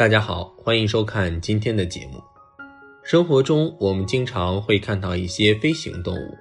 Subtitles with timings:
[0.00, 2.24] 大家好，欢迎收看今天的节目。
[3.04, 6.34] 生活中，我们经常会看到一些飞行动物，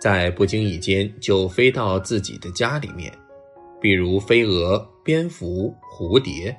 [0.00, 3.12] 在不经意间就飞到自己的家里面，
[3.82, 6.56] 比如飞蛾、蝙蝠、蝴蝶。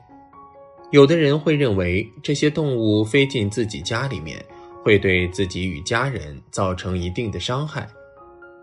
[0.92, 4.38] 有的人会认为这些动物飞进自己家里面，
[4.84, 7.90] 会对自己与家人造成一定的伤害，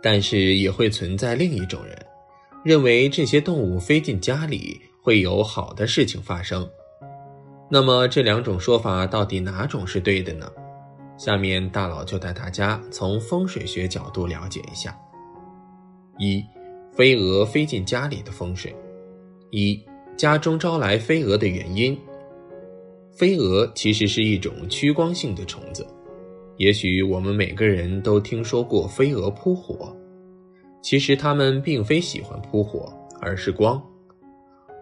[0.00, 2.06] 但是也会存在另一种人，
[2.64, 6.64] 认为这些动物飞进家里会有好的事情发生。
[7.72, 10.50] 那么这两种说法到底哪种是对的呢？
[11.16, 14.98] 下面大佬就带大家从风水学角度了解一下。
[16.18, 16.44] 一，
[16.92, 18.74] 飞蛾飞进家里的风水。
[19.50, 19.80] 一，
[20.16, 21.96] 家中招来飞蛾的原因。
[23.12, 25.86] 飞蛾其实是一种趋光性的虫子，
[26.56, 29.94] 也许我们每个人都听说过飞蛾扑火，
[30.82, 33.80] 其实它们并非喜欢扑火，而是光。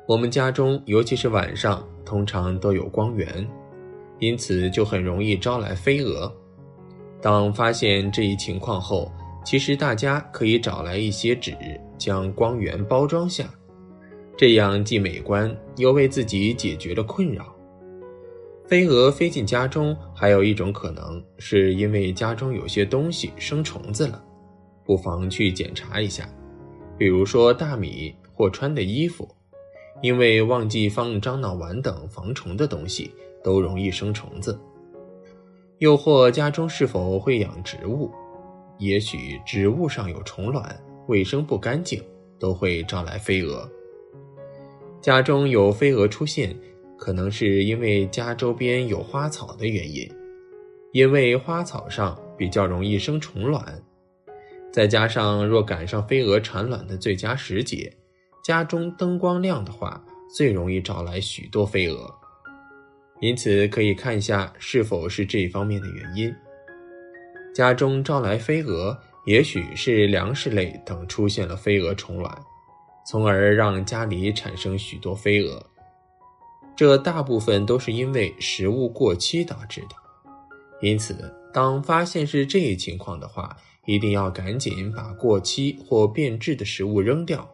[0.07, 3.47] 我们家中尤其是晚上，通常都有光源。
[4.19, 6.33] 因此就很容易招来飞蛾。
[7.21, 9.13] 当发现这一情况后，
[9.45, 11.55] 其实大家可以找来一些纸，
[11.99, 13.45] 将光源包装下，
[14.37, 17.55] 这样既美观又为自己解决了困扰。
[18.67, 24.21] 飞蛾飞进家中，还有一种可能是因为家中有些东西生虫子了，
[24.85, 26.29] 不妨去检查一下，
[26.99, 29.29] 比如说大米或穿的衣服，
[30.03, 33.11] 因为忘记放樟脑丸等防虫的东西。
[33.41, 34.59] 都容易生虫子，
[35.79, 38.11] 又或家中是否会养植物？
[38.79, 40.77] 也许植物上有虫卵，
[41.07, 42.03] 卫生不干净，
[42.39, 43.67] 都会招来飞蛾。
[45.01, 46.55] 家中有飞蛾出现，
[46.97, 50.07] 可能是因为家周边有花草的原因，
[50.93, 53.65] 因为花草上比较容易生虫卵，
[54.73, 57.91] 再加上若赶上飞蛾产卵的最佳时节，
[58.49, 60.03] 家中灯光亮的话，
[60.35, 62.11] 最容易招来许多飞蛾。
[63.21, 66.35] 因此，可以看一下是否是这方面的原因。
[67.55, 72.35] 家中招来飞蛾，也许是粮食类等出现了飞蛾虫卵，
[73.07, 75.63] 从而让家里产生许多飞蛾。
[76.75, 79.89] 这大部分都是因为食物过期导致的。
[80.81, 83.55] 因此，当发现是这一情况的话，
[83.85, 87.47] 一定要赶紧把过期或变质的食物扔掉，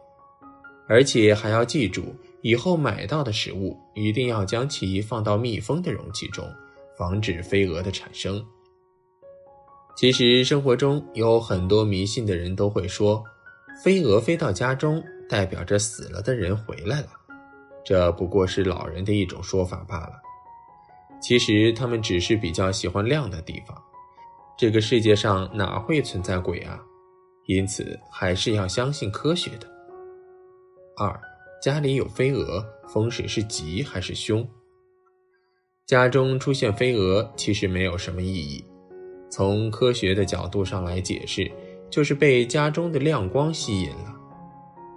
[0.87, 2.15] 而且还要记住。
[2.41, 6.47] 以后买到的食物一定要将其放到密封的容器中，
[6.95, 8.45] 防止飞蛾的产生。
[9.97, 13.23] 其实生活中有很多迷信的人都会说，
[13.83, 17.07] 飞蛾飞到家中代表着死了的人回来了，
[17.83, 20.21] 这不过是老人的一种说法罢了。
[21.19, 23.75] 其实他们只是比较喜欢亮的地方，
[24.55, 26.79] 这个世界上哪会存在鬼啊？
[27.47, 29.67] 因此还是要相信科学的。
[30.97, 31.19] 二。
[31.61, 34.47] 家里有飞蛾，风水是吉还是凶？
[35.85, 38.63] 家中出现飞蛾其实没有什么意义。
[39.29, 41.51] 从科学的角度上来解释，
[41.89, 44.15] 就是被家中的亮光吸引了。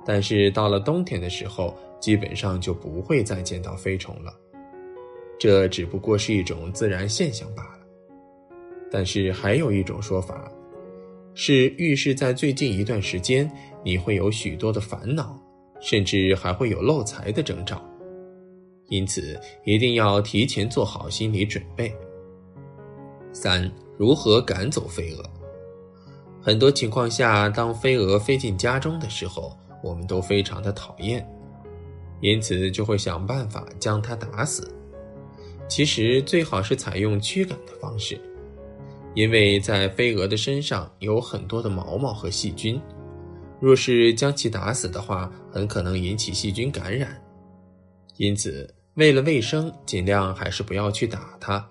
[0.05, 4.33] 但是到了冬天的时候，基本上就不会再见到飞虫了。
[5.39, 7.79] 这只不过是一种自然现象罢了。
[8.91, 10.51] 但是还有一种说法，
[11.35, 13.51] 是预示在最近一段时间
[13.83, 15.39] 你会有许多的烦恼。
[15.81, 17.83] 甚至还会有漏财的征兆，
[18.89, 21.95] 因此一定要提前做好心理准备。
[23.33, 25.23] 三、如何赶走飞蛾？
[26.41, 31.27] 很多情况下，当飞蛾飞进家中的时候，我们都非常的讨厌，
[32.21, 34.73] 因此就会想办法将它打死。
[35.69, 38.19] 其实最好是采用驱赶的方式，
[39.15, 42.81] 因为在飞蛾的身上有很多的毛毛和细菌。
[43.61, 47.21] 若是将其打死的话，很可能引起细菌感染，
[48.17, 51.69] 因此为了卫生，尽量还是不要去打它。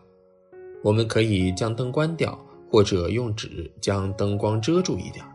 [0.83, 2.37] 我们可以将灯关掉，
[2.69, 5.25] 或者用纸将灯光遮住一点，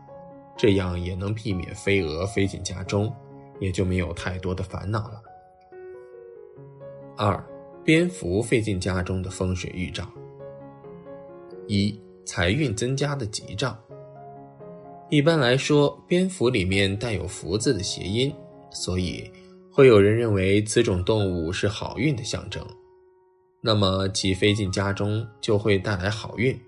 [0.57, 3.13] 这样也能避免飞蛾飞进家中，
[3.59, 5.21] 也就没有太多的烦恼了。
[7.17, 7.43] 二、
[7.83, 10.07] 蝙蝠飞进家中的风水预兆：
[11.67, 13.77] 一、财运增加的吉兆。
[15.13, 18.33] 一般来说，蝙蝠里面带有“福”字的谐音，
[18.71, 19.31] 所以
[19.71, 22.65] 会有人认为此种动物是好运的象征。
[23.61, 26.59] 那么其飞进家中就会带来好运。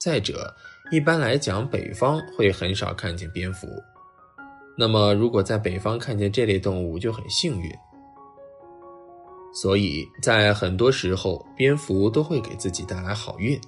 [0.00, 0.50] 再者，
[0.90, 3.68] 一般来讲，北方会很少看见蝙蝠。
[4.78, 7.70] 那么如果在北方看见这类动物就很幸运。
[9.52, 13.60] 所以在很多时候，蝙蝠都会给自己带来好运。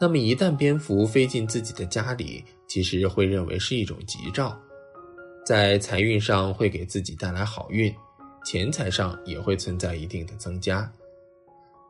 [0.00, 4.58] 那么一旦蝙蝠飞进自己的家里，其实会认为是一种吉兆，
[5.46, 7.94] 在财运上会给自己带来好运，
[8.44, 10.90] 钱财上也会存在一定的增加，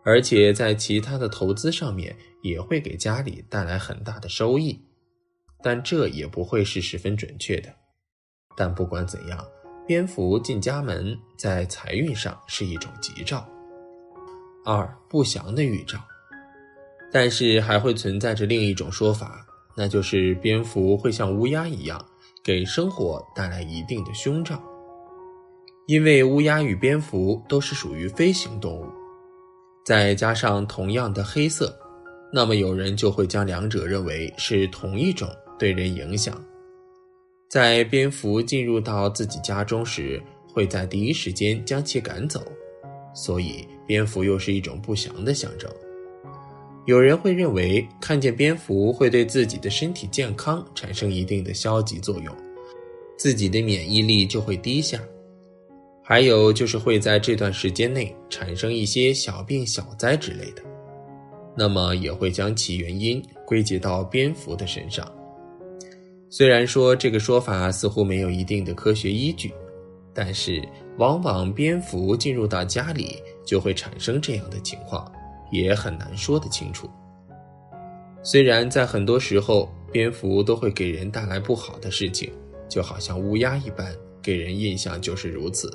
[0.05, 4.79] 而且在其他的投资上面也会给家里带来很大的收益，
[5.63, 7.75] 但这也不会是十分准确的。
[8.57, 9.45] 但不管怎样，
[9.87, 13.45] 蝙蝠进家门在财运上是一种吉兆。
[14.65, 15.99] 二不祥的预兆，
[17.15, 19.47] 但是还会存在着另一种说法，
[19.77, 22.05] 那就是蝙蝠会像乌鸦一样
[22.43, 24.61] 给生活带来一定的凶兆，
[25.87, 28.85] 因为乌鸦与蝙蝠都是属于飞行动物。
[29.87, 31.73] 再加上同样的黑色，
[32.33, 36.45] 那么有人就会将两者认为是同一种对人影响。
[37.49, 40.21] 在蝙蝠进入到自己家中时，
[40.53, 42.43] 会在第一时间将其赶走，
[43.15, 45.71] 所以蝙蝠又是一种不祥的象征。
[46.87, 52.37] 有人会认为看见蝙蝠会对自己的身体健康产生一定的消极作用，
[53.17, 55.01] 自己的免疫力就会低下。
[56.03, 60.63] 还有就是会在这段时间内产生一些小病小灾之类的，
[61.57, 65.11] 那么也会将其原因归结到蝙蝠的身上。
[66.29, 69.51] 虽然说这个说法似乎没有一定的科学依据，
[70.13, 70.63] 但是
[70.99, 75.11] 往往蝙蝠进入到家里就会产生这样的情况，
[75.55, 76.91] 也很难说得清楚。
[78.23, 82.33] 虽然在很多时候蝙蝠都会给人带来不好的事情，
[82.69, 85.71] 就好像乌鸦一般，给人印象就是如此。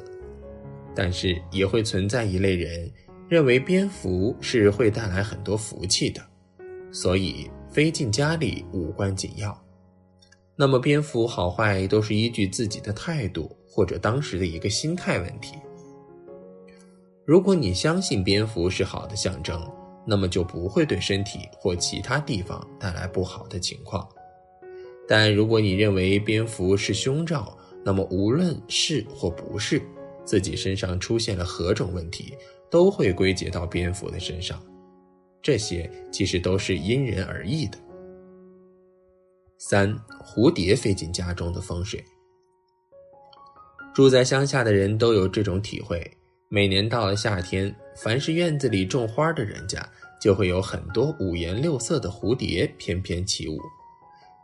[0.93, 2.91] 但是也会存在一类人，
[3.29, 6.21] 认为蝙蝠是会带来很多福气的，
[6.91, 9.57] 所以飞进家里无关紧要。
[10.57, 15.55] 那么蝙蝠好坏都是依据自己的态度或者当时的一个心态问题。
[17.29, 19.63] 如果你相信蝙蝠是好的象征，
[20.03, 24.09] 那么就不会对身体或其他地方带来不好的情况。
[25.07, 27.55] 但如果你认为蝙蝠是凶兆，
[27.85, 29.79] 那么无论是或不是。
[30.25, 32.33] 自己身上出现了何种问题，
[32.67, 34.59] 都会归结到蝙蝠的身上，
[35.39, 37.77] 这些其实都是因人而异的。
[39.59, 42.03] 三、蝴蝶飞进家中的风水。
[43.93, 46.03] 住在乡下的人都有这种体会：
[46.51, 49.87] 每年到了夏天，凡是院子里种花的人家，
[50.19, 53.59] 就会有很多五颜六色的蝴蝶翩翩起舞，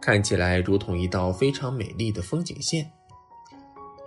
[0.03, 2.87] 看起来如同一道非常美丽的风景线。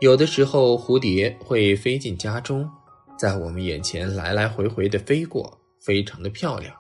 [0.01, 2.71] 有的时候，蝴蝶会飞进家中，
[3.19, 6.73] 在我们眼前来来回回的飞过，非常的漂亮。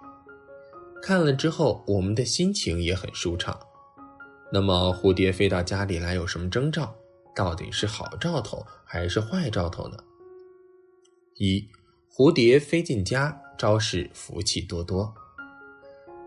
[1.02, 3.58] 看了之后，我们的心情也很舒畅。
[4.52, 6.94] 那么，蝴蝶飞到家里来有什么征兆？
[7.34, 9.96] 到底是好兆头还是坏兆头呢？
[11.38, 11.68] 一，
[12.12, 15.14] 蝴蝶飞进家，昭示福气多多。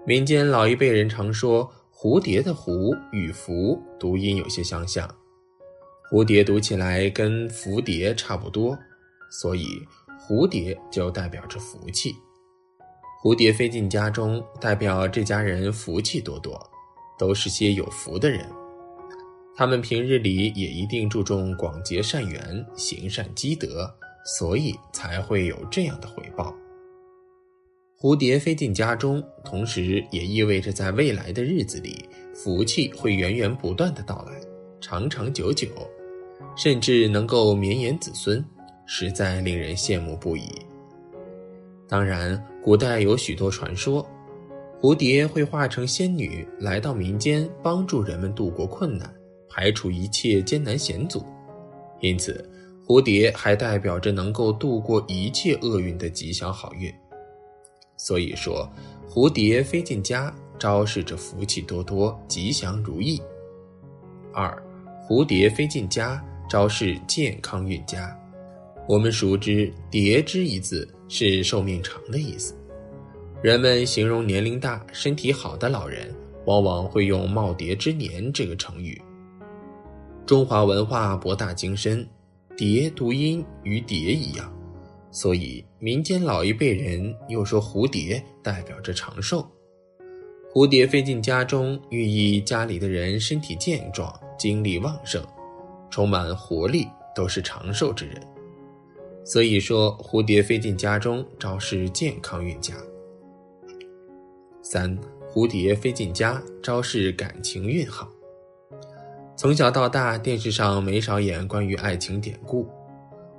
[0.07, 5.13] 民间老一辈人常说，蝴蝶的“蝴”与“福”读音有些相像。
[6.09, 8.77] 蝴蝶读起来跟蝴蝶差不多，
[9.29, 9.67] 所以
[10.17, 12.15] 蝴蝶就代表着福气。
[13.21, 16.57] 蝴蝶飞进家中，代表这家人福气多多，
[17.19, 18.49] 都是些有福的人。
[19.57, 26.55] 他们平日里也一定注重广结善缘、行善积德，所以才会有这样的回报。
[27.99, 34.39] 蝴蝶飞进家中，同时也意味着在未来的日子里，福气会源源不断的到来，
[34.79, 35.67] 长长久久。
[36.57, 38.43] 甚至能够绵延子孙，
[38.85, 40.49] 实在令人羡慕不已。
[41.87, 44.05] 当然，古代有许多传说，
[44.81, 49.13] 蝴蝶会化成仙女来到民间，帮助人们度过困难，
[49.47, 51.23] 排除一切艰难险阻。
[52.01, 52.49] 因此，
[52.91, 56.93] 蝴蝶还代表着能够度过一切厄运的吉祥好运。
[57.95, 58.69] 所以说，
[59.09, 63.21] 蝴蝶飞进家，昭示着福气多多，吉祥如意。
[64.33, 64.61] 二，
[65.07, 66.21] 蝴蝶飞进家。
[66.49, 68.13] 昭示健康运佳。
[68.85, 72.53] 我们熟知“蝶之”一字是寿命长的意思，
[73.41, 79.01] 人们形容年龄大、身体好的老人，往往会用“耄耋之年”这个成语。
[80.25, 82.05] 中华文化博大精深，
[82.63, 84.55] 蝶读音与蝶一样，
[85.09, 89.43] 所以民间老一辈人又说蝴蝶代表着长寿。
[90.53, 95.25] 蝴蝶飞进家中，寓意家里的人身体健壮，精力旺盛。
[95.89, 98.21] 充满活力，都是长寿之人。
[99.25, 102.75] 所以说，蝴蝶飞进家中，昭示健康运佳。
[104.61, 104.95] 三，
[105.33, 108.07] 蝴蝶飞进家，昭示感情运好。
[109.41, 112.69] 从小到大，电视上没少演关于爱情典故，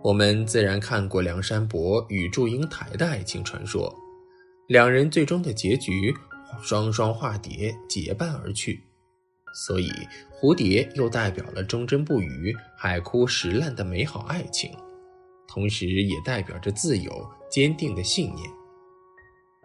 [0.03, 3.95] 我们自然看过梁山伯与祝英台的爱情传说，
[4.67, 6.13] 两人最终的结局，
[6.61, 8.83] 双双化蝶，结伴而去。
[9.55, 9.93] 所以，
[10.41, 14.73] 蝴蝶又代表了忠贞不渝、海枯石烂的美好爱情，
[15.47, 17.13] 同时也代表着自由、
[17.49, 18.51] 坚定的信念。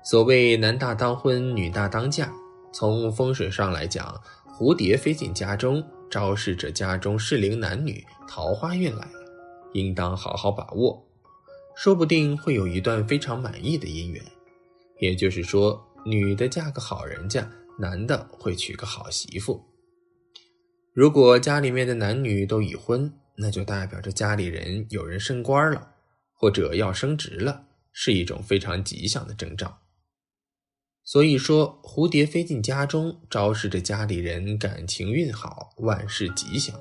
[0.03, 2.31] 所谓男大当婚，女大当嫁。
[2.73, 4.13] 从风水上来讲，
[4.57, 9.19] 蝴蝶飞进家中，昭示着家中适龄男女桃花运来了，
[9.73, 11.07] 应当好好把握，
[11.75, 14.25] 说不定会有一段非常满意的姻缘。
[14.99, 17.47] 也就是说，女的嫁个好人家，
[17.77, 19.63] 男的会娶个好媳妇。
[20.91, 25.91] 如果家里面的男女都已婚，那就代表着家里人有人升官了，
[26.33, 29.77] 或者要升职了，是一种非常吉祥的征兆。
[31.07, 36.77] 所以说，蝴蝶飞进家中，昭示着家里人感情运好，万事吉祥。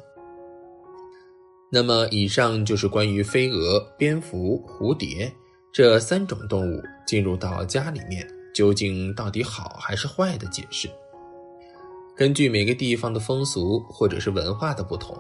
[1.70, 5.32] 那么，以上就是关于飞蛾、蝙蝠、蝴蝶
[5.72, 10.90] 这三种动物进入到家里面，究竟到底好还是坏的解释。
[12.16, 15.16] 根据每个地方的风俗或者是文化的不同，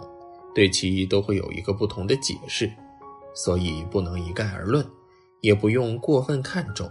[0.52, 2.68] 对其都会有一个不同的解释，
[3.36, 4.84] 所以不能一概而论，
[5.42, 6.90] 也不用过分看重。